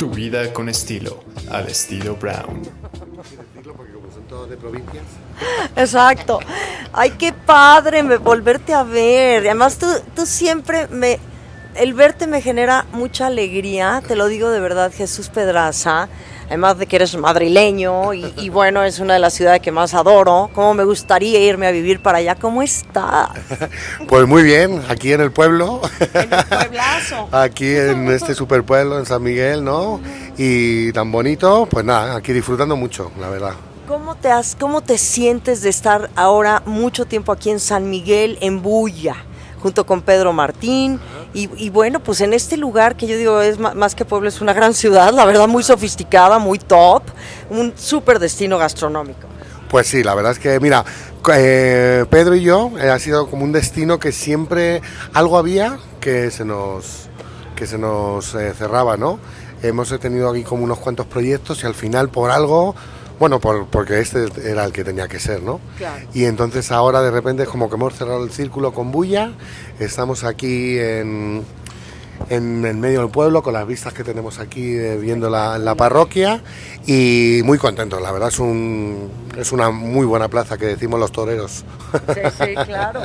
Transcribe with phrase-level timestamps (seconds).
[0.00, 2.62] Tu vida con estilo, al estilo Brown.
[4.48, 5.04] de provincias.
[5.76, 6.38] Exacto.
[6.90, 9.42] Ay, qué padre volverte a ver.
[9.42, 11.18] Además, tú, tú siempre me...
[11.74, 16.08] El verte me genera mucha alegría, te lo digo de verdad, Jesús Pedraza.
[16.50, 19.94] Además de que eres madrileño y, y bueno, es una de las ciudades que más
[19.94, 20.50] adoro.
[20.52, 22.34] ¿Cómo me gustaría irme a vivir para allá?
[22.34, 23.30] ¿Cómo estás?
[24.08, 25.80] Pues muy bien, aquí en el pueblo.
[26.00, 27.28] En el pueblazo.
[27.32, 30.00] Aquí en este superpueblo, en San Miguel, ¿no?
[30.36, 33.52] Y tan bonito, pues nada, aquí disfrutando mucho, la verdad.
[33.86, 38.38] ¿Cómo te, has, ¿Cómo te sientes de estar ahora mucho tiempo aquí en San Miguel,
[38.40, 39.16] en Bulla,
[39.62, 40.98] junto con Pedro Martín?
[41.32, 44.52] Y, bueno, pues en este lugar que yo digo es más que pueblo, es una
[44.52, 47.04] gran ciudad, la verdad muy sofisticada, muy top,
[47.50, 49.28] un súper destino gastronómico.
[49.68, 50.84] Pues sí, la verdad es que, mira,
[51.32, 56.32] eh, Pedro y yo eh, ha sido como un destino que siempre algo había que
[56.32, 57.08] se nos,
[57.54, 59.20] que se nos eh, cerraba, ¿no?
[59.62, 62.74] Hemos tenido aquí como unos cuantos proyectos y al final por algo,
[63.20, 65.60] bueno, por, porque este era el que tenía que ser, ¿no?
[65.76, 66.06] Claro.
[66.14, 69.32] Y entonces ahora de repente es como que hemos cerrado el círculo con Bulla,
[69.78, 71.44] estamos aquí en,
[72.30, 76.42] en medio del pueblo con las vistas que tenemos aquí eh, viendo la, la parroquia
[76.86, 81.12] y muy contentos, la verdad es, un, es una muy buena plaza que decimos los
[81.12, 81.62] toreros.
[82.14, 83.02] Sí, sí, claro.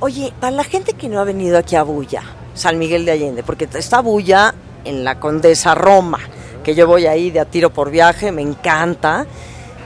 [0.00, 2.22] Oye, para la gente que no ha venido aquí a Bulla,
[2.54, 6.20] San Miguel de Allende, porque está Bulla en la Condesa Roma,
[6.62, 9.26] que yo voy ahí de a tiro por viaje, me encanta,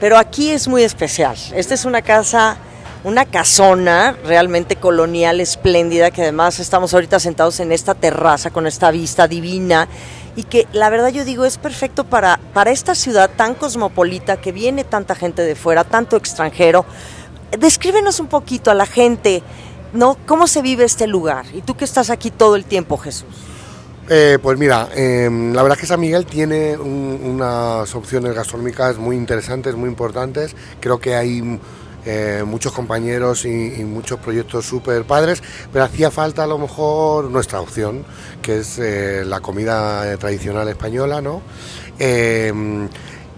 [0.00, 1.36] pero aquí es muy especial.
[1.54, 2.58] Esta es una casa,
[3.04, 8.90] una casona realmente colonial, espléndida, que además estamos ahorita sentados en esta terraza con esta
[8.90, 9.88] vista divina
[10.36, 14.52] y que la verdad yo digo es perfecto para, para esta ciudad tan cosmopolita que
[14.52, 16.84] viene tanta gente de fuera, tanto extranjero.
[17.58, 19.42] Descríbenos un poquito a la gente,
[19.94, 20.18] ¿no?
[20.26, 21.46] ¿Cómo se vive este lugar?
[21.54, 23.28] Y tú que estás aquí todo el tiempo, Jesús.
[24.08, 28.98] Eh, pues mira, eh, la verdad es que San Miguel tiene un- unas opciones gastronómicas
[28.98, 30.54] muy interesantes, muy importantes.
[30.80, 31.58] Creo que hay
[32.08, 33.48] eh, muchos compañeros y,
[33.80, 38.04] y muchos proyectos súper padres, pero hacía falta a lo mejor nuestra opción,
[38.42, 41.42] que es eh, la comida tradicional española, ¿no?
[41.98, 42.88] Eh,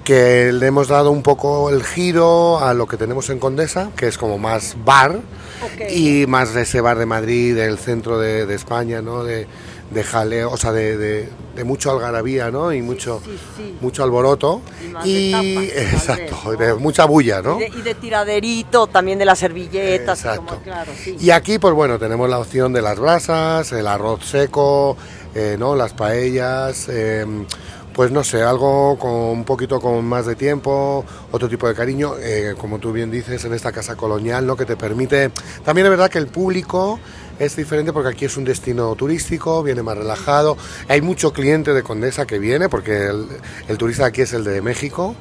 [0.04, 4.06] que le hemos dado un poco el giro a lo que tenemos en Condesa, que
[4.06, 5.20] es como más bar,
[5.90, 9.24] y más de ese bar de Madrid, del centro de, de España, ¿no?
[9.24, 9.46] De,
[9.90, 12.72] de jaleo, o sea, de, de- de mucho algarabía, ¿no?
[12.72, 13.20] Y mucho,
[13.80, 14.60] mucho alboroto.
[15.04, 16.52] Y tapas, vez, exacto, ¿no?
[16.52, 17.56] de mucha bulla, ¿no?
[17.58, 20.20] Y, de, y de tiraderito, también de las servilletas.
[20.20, 20.46] Exacto.
[20.46, 21.16] como- claro, sí.
[21.18, 24.96] Y aquí, pues bueno, tenemos la opción de las brasas, el arroz seco,
[25.34, 25.74] eh, ¿no?
[25.74, 27.26] Las paellas, eh,
[27.92, 32.14] pues no sé, algo con un poquito con más de tiempo, otro tipo de cariño,
[32.20, 34.54] eh, como tú bien dices, en esta casa colonial, ¿no?
[34.56, 35.30] Que te permite...
[35.64, 37.00] También es verdad que el público
[37.38, 40.56] es diferente porque aquí es un destino turístico, viene más relajado.
[40.88, 43.26] Hay mucho cliente de Condesa que viene porque el,
[43.68, 45.14] el turista aquí es el de México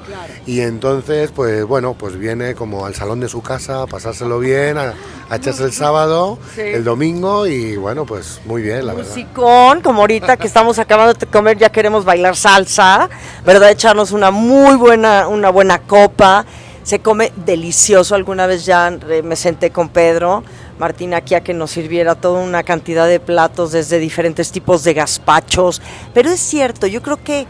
[0.46, 4.78] y entonces pues bueno, pues viene como al salón de su casa a pasárselo bien,
[4.78, 4.94] a,
[5.30, 6.62] a echarse el sábado, Sí.
[6.62, 9.10] el domingo y bueno, pues muy bien, la verdad.
[9.10, 13.10] musicón, como ahorita que estamos acabando de comer, ya queremos bailar salsa,
[13.46, 13.70] ¿verdad?
[13.72, 16.46] Echarnos una muy buena, una buena copa.
[16.84, 18.16] Se come delicioso.
[18.16, 18.90] Alguna vez ya
[19.24, 20.42] me senté con Pedro
[20.80, 24.94] Martín aquí a que nos sirviera toda una cantidad de platos desde diferentes tipos de
[24.94, 25.82] gazpachos.
[26.14, 27.48] Pero es cierto, yo creo que,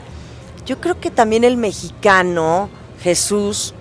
[0.65, 2.69] yo creo que también el mexicano,
[3.01, 3.73] Jesús,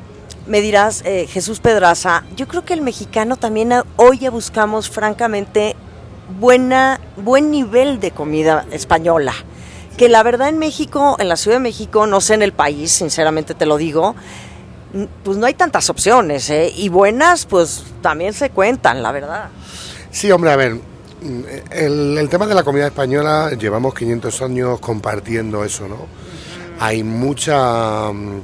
[0.47, 4.89] me dirás, eh, Jesús Pedraza, yo creo que el mexicano también a- hoy ya buscamos
[4.91, 5.75] francamente
[6.41, 9.33] buena, buen nivel de comida española.
[9.97, 12.93] Que la verdad en México, en la Ciudad de México, no sé en el país,
[12.93, 14.15] sinceramente te lo digo,
[15.23, 16.73] pues no hay tantas opciones, ¿eh?
[16.75, 19.49] Y buenas, pues también se cuentan, la verdad.
[20.11, 20.81] Sí, hombre, a ver,
[21.71, 26.07] el, el tema de la comida española, llevamos 500 años compartiendo eso, ¿no?
[26.79, 28.41] Hay mucha, mm,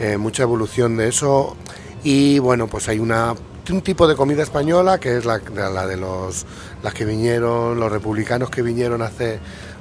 [0.00, 1.56] eh, mucha evolución de eso
[2.02, 3.34] y bueno, pues hay una
[3.70, 6.44] un tipo de comida española que es la, la de los
[6.82, 9.38] las que vinieron, los republicanos que vinieron hace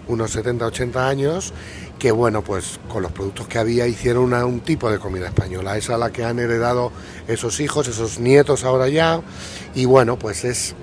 [0.07, 1.53] unos 70, 80 años,
[1.99, 5.77] que bueno, pues con los productos que había hicieron una- un tipo de comida española,
[5.77, 6.91] esa es la que han heredado
[7.27, 9.21] esos hijos, esos nietos ahora ya,
[9.75, 10.73] y bueno, pues es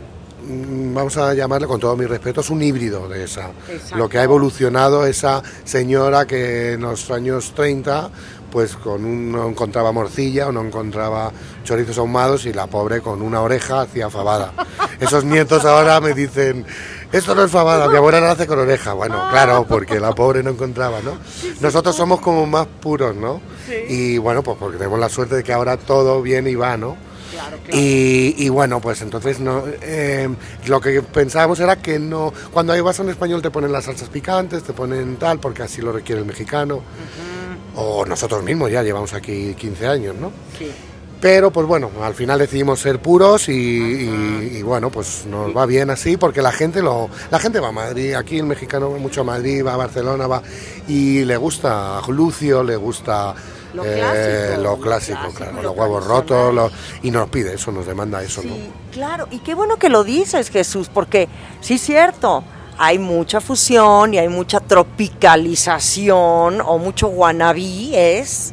[0.48, 3.50] mm, vamos a llamarle con todo mi respeto, es un híbrido de esa.
[3.68, 3.96] Exacto.
[3.96, 8.10] Lo que ha evolucionado esa señora que en los años 30,
[8.56, 11.30] pues con un, no encontraba morcilla o no encontraba
[11.62, 14.50] chorizos ahumados y la pobre con una oreja hacía fabada.
[14.98, 16.64] Esos nietos ahora me dicen,
[17.12, 18.94] esto no es fabada, mi abuela la hace con oreja.
[18.94, 21.18] Bueno, claro, porque la pobre no encontraba, ¿no?
[21.60, 23.42] Nosotros somos como más puros, ¿no?
[23.90, 26.96] Y bueno, pues porque tenemos la suerte de que ahora todo viene y va, ¿no?
[27.70, 30.30] Y, y bueno, pues entonces no, eh,
[30.66, 33.84] lo que pensábamos era que no, cuando hay vas a un español te ponen las
[33.84, 36.80] salsas picantes, te ponen tal, porque así lo requiere el mexicano.
[37.76, 40.32] O nosotros mismos ya llevamos aquí 15 años, ¿no?
[40.58, 40.70] Sí.
[41.20, 45.64] Pero pues bueno, al final decidimos ser puros y, y- y, bueno, pues nos va
[45.64, 48.98] bien así porque la gente lo la gente va a Madrid, aquí el mexicano va
[48.98, 50.42] mucho a Madrid, va a Barcelona, va
[50.88, 53.34] y le gusta a Lucio, le gusta
[53.72, 56.70] Lo eh, clásico, lo lo clásico, clásico, claro, lo los huevos rotos lo-
[57.02, 58.54] y nos pide eso, nos demanda eso, ¿no?
[58.54, 61.28] Sí, claro, y qué bueno que lo dices, Jesús, porque
[61.62, 62.44] sí es cierto,
[62.78, 68.52] hay mucha fusión y hay mucha tropicalización o mucho wannabe es.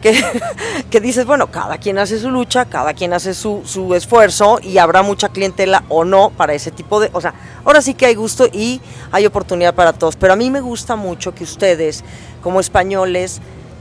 [0.00, 0.22] Que,
[0.90, 4.78] que dices, bueno, cada quien hace su lucha, cada quien hace su, su esfuerzo y
[4.78, 7.10] habrá mucha clientela o no para ese tipo de...
[7.12, 7.34] O sea,
[7.64, 8.80] ahora sí que hay gusto y
[9.10, 12.04] hay oportunidad para todos, pero a mí me gusta mucho que ustedes,
[12.42, 13.40] como españoles,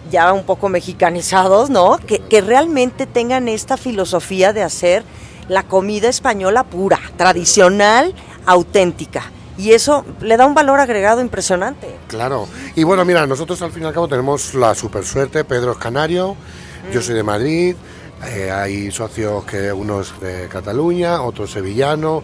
[0.09, 1.97] ya un poco mexicanizados, ¿no?
[1.97, 5.03] Que, que realmente tengan esta filosofía de hacer
[5.49, 8.13] la comida española pura, tradicional,
[8.45, 9.31] auténtica.
[9.57, 11.87] Y eso le da un valor agregado impresionante.
[12.07, 12.47] Claro.
[12.75, 15.43] Y bueno, mira, nosotros al fin y al cabo tenemos la super suerte.
[15.43, 16.35] Pedro es canario,
[16.91, 17.75] yo soy de Madrid.
[18.25, 22.23] eh, hay socios que uno es de Cataluña, otro sevillano.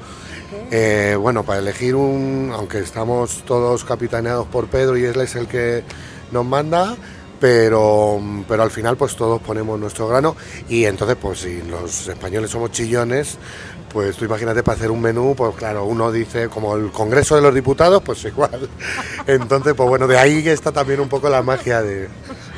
[0.71, 5.47] Eh, bueno, para elegir un, aunque estamos todos capitaneados por Pedro y él es el
[5.47, 5.83] que
[6.31, 6.95] nos manda,
[7.39, 10.36] pero, pero al final pues todos ponemos nuestro grano
[10.69, 13.38] y entonces pues si los españoles somos chillones,
[13.93, 17.41] pues tú imagínate para hacer un menú, pues claro, uno dice como el Congreso de
[17.43, 18.67] los Diputados, pues igual.
[19.27, 22.09] Entonces, pues bueno, de ahí que está también un poco la magia de,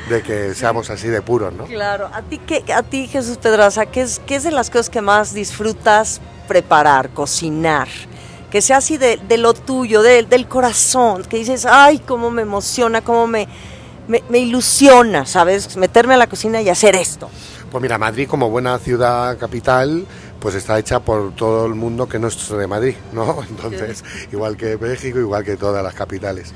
[0.08, 1.64] de que seamos así de puros, ¿no?
[1.66, 4.88] Claro, a ti, qué, a ti Jesús Pedraza, ¿qué es, ¿qué es de las cosas
[4.90, 7.88] que más disfrutas preparar, cocinar?
[8.50, 12.42] Que sea así de, de lo tuyo, de- del corazón, que dices, ay, cómo me
[12.42, 13.46] emociona, cómo me,
[14.08, 15.76] me, me ilusiona, ¿sabes?
[15.76, 17.28] Meterme a la cocina y hacer esto.
[17.70, 20.06] Pues mira, Madrid como buena ciudad capital,
[20.40, 23.42] pues está hecha por todo el mundo que no es de Madrid, ¿no?
[23.48, 26.52] Entonces, igual que México, igual que todas las capitales.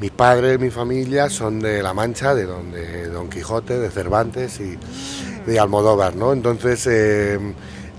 [0.00, 4.78] Mis padres, mi familia son de La Mancha, de donde Don Quijote, de Cervantes y
[5.46, 6.32] de Almodóvar, ¿no?
[6.32, 7.38] Entonces, eh,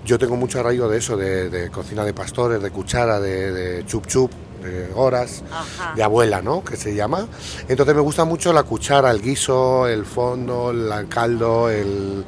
[0.05, 3.85] yo tengo mucho arraigo de eso, de, de cocina de pastores, de cuchara, de, de
[3.85, 4.31] chup chup,
[4.61, 5.93] de horas, Ajá.
[5.95, 6.63] de abuela, ¿no?
[6.63, 7.27] Que se llama.
[7.67, 12.23] Entonces me gusta mucho la cuchara, el guiso, el fondo, el caldo, el,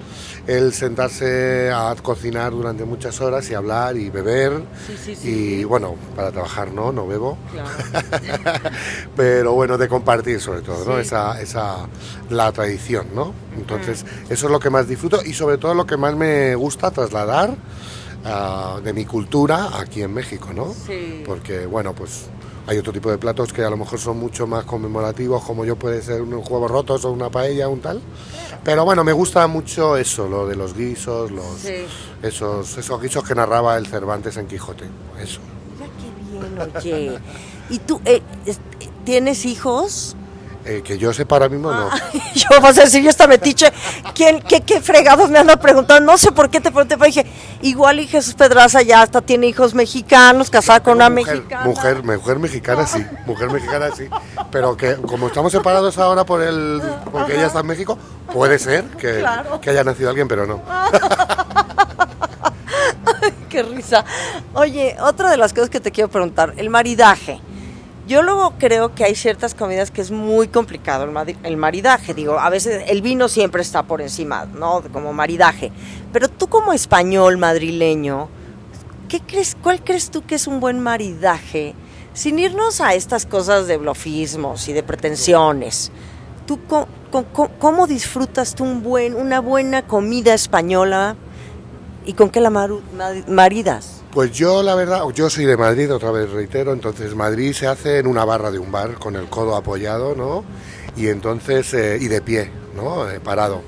[0.47, 4.63] el sentarse a cocinar durante muchas horas y hablar y beber.
[4.87, 5.29] Sí, sí, sí.
[5.29, 7.37] Y bueno, para trabajar no, no bebo.
[9.15, 10.99] Pero bueno, de compartir sobre todo, ¿no?
[10.99, 11.87] Esa, esa,
[12.29, 13.33] la tradición, ¿no?
[13.57, 14.33] Entonces, Mm.
[14.33, 17.55] eso es lo que más disfruto y sobre todo lo que más me gusta trasladar
[18.25, 20.73] ah, de mi cultura aquí en México, ¿no?
[20.73, 21.23] Sí.
[21.25, 22.25] Porque, bueno, pues
[22.67, 25.75] hay otro tipo de platos que a lo mejor son mucho más conmemorativos, como yo
[25.75, 28.01] puede ser unos huevos rotos o una paella, un tal.
[28.63, 31.73] Pero bueno, me gusta mucho eso, lo de los guisos, los, Sí.
[32.21, 34.85] esos, esos guisos que narraba el Cervantes en Quijote.
[35.21, 35.41] Eso.
[35.77, 35.91] Mira
[36.81, 37.19] qué bien, oye.
[37.69, 38.59] ¿Y tú eh, es-
[39.03, 40.15] tienes hijos?
[40.65, 41.89] Eh, que yo sepa ahora mismo no.
[42.35, 43.71] Yo vas a decir, yo esta metiche,
[44.15, 46.11] ¿quién, qué, qué fregados me anda preguntando?
[46.11, 47.25] No sé por qué te pregunté, pero dije,
[47.61, 51.65] igual y Jesús Pedraza ya hasta tiene hijos mexicanos, casada con una mujer, mexicana.
[51.65, 54.07] Mujer, mujer mexicana sí, mujer mexicana sí.
[54.51, 56.81] Pero que como estamos separados ahora por el,
[57.11, 57.97] porque ella está en México,
[58.33, 59.59] puede ser que, Claro.
[59.61, 60.61] que haya nacido alguien, pero no.
[63.49, 64.03] Qué risa.
[64.53, 67.39] Oye, otra de las cosas que te quiero preguntar, el maridaje.
[68.07, 72.13] Yo luego creo que hay ciertas comidas que es muy complicado el, mari- el maridaje.
[72.13, 74.81] Digo, a veces el vino siempre está por encima, ¿no?
[74.91, 75.71] Como maridaje.
[76.11, 78.27] Pero tú como español madrileño,
[79.07, 81.75] ¿qué crees, ¿cuál crees tú que es un buen maridaje?
[82.13, 85.89] Sin irnos a estas cosas de blofismos y de pretensiones.
[86.45, 91.15] ¿Tú co- co- co- cómo disfrutas tú un buen, una buena comida española
[92.05, 92.49] y con qué la
[93.27, 93.92] maridas?
[94.13, 97.97] Pues yo la verdad, yo soy de Madrid, otra vez reitero, entonces Madrid se hace
[97.97, 100.45] en una barra de un bar con el codo apoyado, ¿no?
[100.95, 103.09] Y entonces, eh, y de pie, ¿no?
[103.09, 103.63] Eh, parado.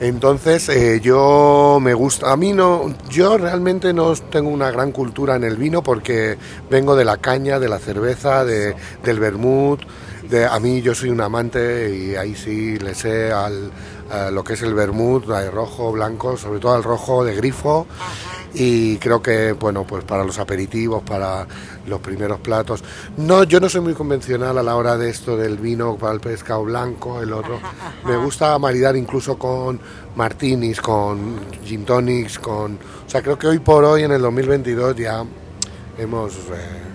[0.00, 5.36] Entonces eh, yo me gusta, a mí no, yo realmente no tengo una gran cultura
[5.36, 6.38] en el vino porque
[6.70, 9.82] vengo de la caña, de la cerveza, de, del vermut,
[10.30, 13.70] de, a mí yo soy un amante y ahí sí le sé al,
[14.10, 17.86] a lo que es el vermut, al rojo, blanco, sobre todo al rojo de grifo
[18.54, 21.46] y creo que bueno pues para los aperitivos para
[21.86, 22.82] los primeros platos.
[23.16, 26.20] No yo no soy muy convencional a la hora de esto del vino para el
[26.20, 27.60] pescado blanco el otro.
[28.04, 29.80] Me gusta maridar incluso con
[30.16, 32.74] martinis con gin tonics con
[33.06, 35.24] o sea creo que hoy por hoy en el 2022 ya
[35.98, 36.87] hemos eh,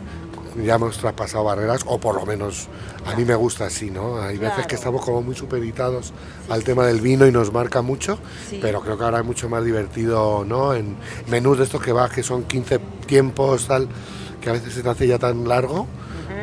[0.61, 2.67] ya hemos traspasado barreras, o por lo menos
[3.05, 4.21] a mí me gusta así, ¿no?
[4.21, 6.13] Hay veces que estamos como muy supeditados
[6.49, 8.19] al tema del vino y nos marca mucho,
[8.61, 10.73] pero creo que ahora es mucho más divertido, ¿no?
[10.73, 10.95] En
[11.27, 13.87] menús de estos que vas, que son 15 tiempos, tal,
[14.41, 15.87] que a veces se te hace ya tan largo,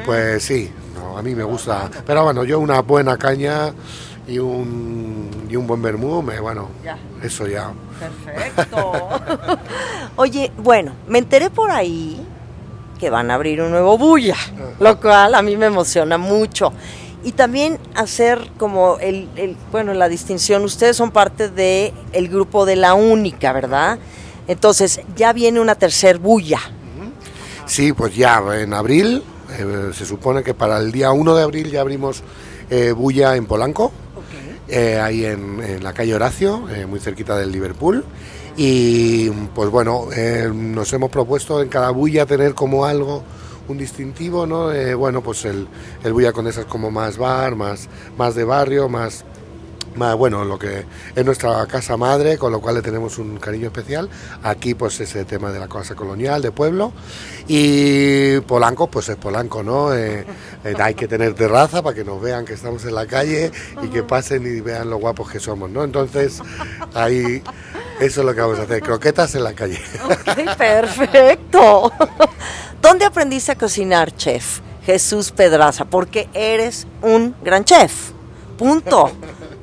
[0.04, 1.90] pues sí, no, a mí me gusta.
[2.06, 3.72] Pero bueno, yo una buena caña
[4.26, 6.68] y un, y un buen vermú, me, bueno,
[7.22, 7.72] eso ya.
[7.98, 9.08] Perfecto.
[10.16, 12.26] Oye, bueno, me enteré por ahí
[13.00, 14.36] que van a abrir un nuevo bulla,
[14.78, 16.72] lo cual a mí me emociona mucho.
[17.24, 22.66] Y también hacer como el, el bueno, la distinción, ustedes son parte del el grupo
[22.66, 23.98] de la única, ¿verdad?
[24.46, 26.60] Entonces, ya viene una tercer bulla.
[27.66, 29.22] Sí, pues ya en abril,
[29.58, 32.22] eh, se supone que para el día 1 de abril ya abrimos
[32.68, 33.92] eh, bulla en Polanco,
[34.70, 38.04] eh, ahí en, la calle Horacio, eh, muy cerquita del Liverpool.
[38.56, 43.22] Y pues bueno, eh, nos hemos propuesto en cada bulla tener como algo,
[43.68, 44.70] un distintivo, ¿no?
[44.96, 45.68] bueno, pues el,
[46.02, 49.24] el bulla con esas como más bar, más, más de barrio, más
[49.96, 54.08] bueno, lo que es nuestra casa madre, con lo cual le tenemos un cariño especial.
[54.42, 56.92] Aquí pues ese tema de la casa colonial, de pueblo.
[57.48, 59.94] Y Polanco, pues es Polanco, ¿no?
[59.94, 60.24] Eh,
[60.64, 63.50] eh, hay que tener terraza para que nos vean que estamos en la calle
[63.82, 65.84] y que pasen y vean lo guapos que somos, ¿no?
[65.84, 66.40] Entonces,
[66.94, 67.42] ahí
[68.00, 69.78] eso es lo que vamos a hacer, croquetas en la calle.
[70.58, 71.92] perfecto.
[72.80, 74.60] ¿Dónde aprendiste a cocinar, chef?
[74.86, 78.12] Jesús Pedraza, porque eres un gran chef.
[78.56, 79.12] Punto.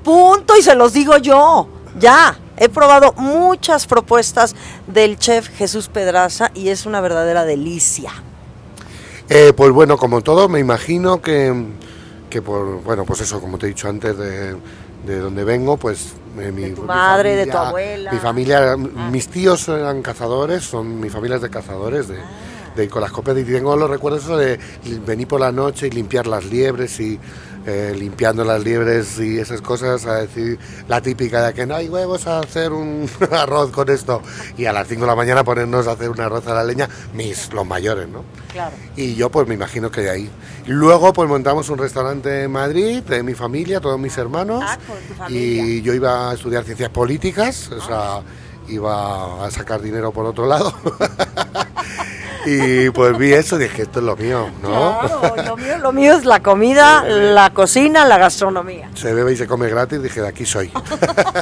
[0.08, 1.68] Punto y se los digo yo.
[2.00, 2.40] Ya.
[2.56, 4.56] He probado muchas propuestas
[4.88, 8.14] del chef Jesús Pedraza y es una verdadera delicia.
[9.28, 11.54] Eh, pues bueno, como todo, me imagino que,
[12.30, 14.56] que por, bueno, pues eso, como te he dicho antes de,
[15.06, 18.10] de donde vengo, pues eh, mi, de tu madre, de tu abuela.
[18.14, 18.78] Mi familia, ah.
[18.78, 22.18] mis tíos eran cazadores, son mi familia es de cazadores, de,
[22.78, 24.58] de con las copias y tengo los recuerdos de
[25.06, 27.20] venir por la noche y limpiar las liebres y
[27.68, 30.58] eh, limpiando las liebres y esas cosas, a decir
[30.88, 34.22] la típica de que no hay huevos a hacer un arroz con esto
[34.58, 36.88] y a las 5 de la mañana ponernos a hacer un arroz a la leña,
[37.14, 38.24] mis los mayores, ¿no?
[38.54, 38.74] Claro.
[38.96, 40.30] Y yo pues me imagino que de ahí.
[40.66, 44.64] Luego pues montamos un restaurante en Madrid de mi familia, todos mis hermanos.
[44.66, 44.78] Ah,
[45.28, 48.22] y yo iba a estudiar ciencias políticas, o sea,
[48.70, 50.74] iba a sacar dinero por otro lado.
[52.46, 55.00] Y pues vi eso y dije, esto es lo mío, ¿no?
[55.00, 58.90] Claro, lo mío, es la comida, la cocina, la gastronomía.
[58.94, 60.72] Se bebe y se come gratis, dije, de aquí soy.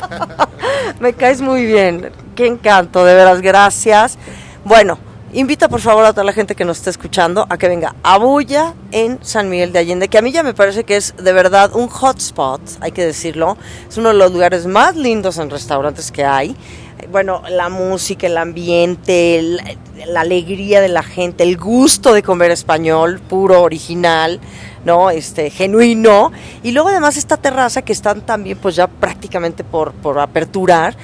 [1.00, 4.18] Me caes muy bien, qué encanto, de veras, gracias.
[4.64, 4.98] Bueno,
[5.36, 8.18] invita por favor a toda la gente que nos está escuchando a que venga a
[8.18, 11.34] Bulla en San Miguel de Allende, que a mí ya me parece que es de
[11.34, 13.58] verdad un hotspot, hay que decirlo.
[13.88, 16.56] Es uno de los lugares más lindos en restaurantes que hay
[17.12, 19.42] bueno, la música, el ambiente,
[20.08, 24.39] la, alegría de la gente, el gusto de comer español, puro, original,
[24.86, 25.10] ¿no?
[25.10, 26.32] Este, genuino.
[26.63, 30.96] Y luego además esta terraza que están también pues ya prácticamente por, por aperturar,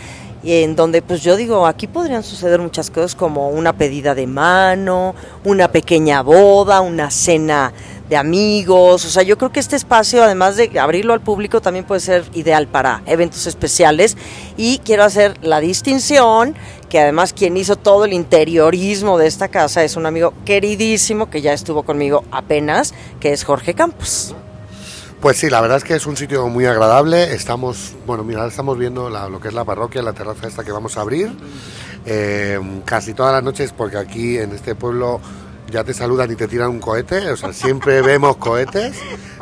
[0.44, 5.14] en donde pues yo digo, aquí podrían suceder muchas cosas como una pedida de mano,
[5.44, 7.74] una pequeña boda, una cena
[8.10, 9.06] de amigos.
[9.06, 12.26] O sea, yo creo que este espacio, además de abrirlo al público, también puede ser
[12.34, 14.18] ideal para eventos especiales.
[14.58, 16.56] Y quiero hacer la distinción
[16.90, 21.42] que además quien hizo todo el interiorismo de esta casa es un amigo queridísimo que
[21.42, 24.36] ya estuvo conmigo apenas, que es Jorge Campos.
[25.22, 27.36] Pues sí, la verdad es que es un sitio muy agradable.
[27.36, 30.98] Estamos, bueno, mira, estamos viendo lo que es la parroquia, la terraza esta que vamos
[30.98, 31.32] a abrir.
[32.08, 35.22] Eh, casi todas las noches, porque aquí en este pueblo
[35.72, 38.98] ya te saludan y te tiran un cohete, o sea, siempre vemos cohetes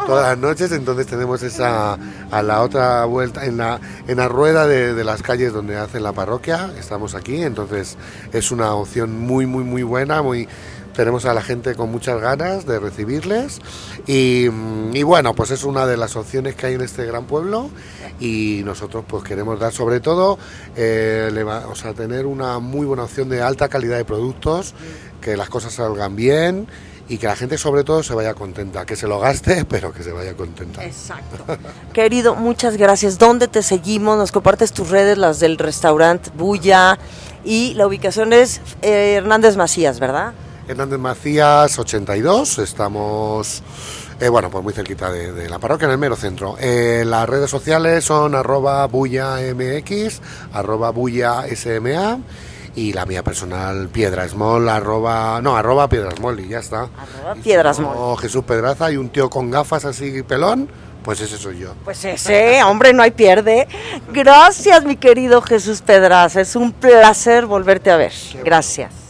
[0.05, 1.97] todas las noches, entonces tenemos esa
[2.31, 6.13] a la otra vuelta, en la, en la rueda de, las calles donde hacen la
[6.13, 7.97] parroquia, estamos aquí, entonces
[8.31, 10.47] es una opción muy, muy, muy buena, muy
[10.93, 13.59] tenemos a la gente con muchas ganas de recibirles
[14.05, 14.47] y,
[15.03, 17.69] bueno, pues es una de las opciones que hay en este gran pueblo
[18.19, 20.37] y nosotros pues queremos dar sobre todo,
[20.75, 24.73] eh, o sea, tener una muy buena opción de alta calidad de productos
[25.21, 26.67] que las cosas salgan bien
[27.09, 30.03] y que la gente sobre todo se vaya contenta, que se lo gaste, pero que
[30.03, 30.85] se vaya contenta.
[30.85, 31.57] Exacto.
[31.91, 33.17] Querido, muchas gracias.
[33.17, 34.17] ¿Dónde te seguimos?
[34.17, 36.99] Nos compartes tus redes, las del restaurante Bulla
[37.43, 40.33] y la ubicación es eh, Hernández Macías, ¿verdad?
[40.69, 43.63] Hernández Macías 82, estamos
[44.19, 46.57] eh, bueno, pues muy cerquita de, la parroquia, en el mero centro.
[46.59, 50.21] Eh, las redes sociales son arroba bulla mx,
[50.53, 52.19] arroba bulla sma
[52.75, 56.81] y la mía personal Piedra Small, arroba, no, arroba Piedra Small y ya está.
[56.81, 57.95] Arroba Piedra Small.
[57.97, 60.69] O Jesús Pedraza y un tío con gafas así pelón,
[61.03, 61.73] pues ese soy yo.
[61.83, 63.67] Pues ese, hombre, no hay pierde.
[64.13, 68.13] Gracias, mi querido Jesús Pedraza, es un placer volverte a ver.
[68.43, 69.08] Gracias.